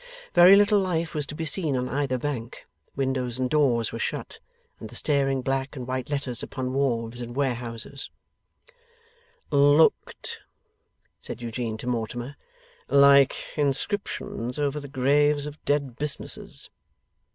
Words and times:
Very 0.33 0.55
little 0.55 0.79
life 0.79 1.13
was 1.13 1.27
to 1.27 1.35
be 1.35 1.45
seen 1.45 1.77
on 1.77 1.87
either 1.87 2.17
bank, 2.17 2.65
windows 2.95 3.37
and 3.37 3.47
doors 3.51 3.91
were 3.93 3.99
shut, 3.99 4.39
and 4.79 4.89
the 4.89 4.95
staring 4.95 5.43
black 5.43 5.75
and 5.75 5.85
white 5.85 6.09
letters 6.09 6.41
upon 6.41 6.73
wharves 6.73 7.21
and 7.21 7.35
warehouses 7.35 8.09
'looked,' 9.51 10.39
said 11.21 11.39
Eugene 11.43 11.77
to 11.77 11.85
Mortimer, 11.85 12.35
'like 12.89 13.55
inscriptions 13.55 14.57
over 14.57 14.79
the 14.79 14.87
graves 14.87 15.45
of 15.45 15.63
dead 15.65 15.95
businesses. 15.97 16.71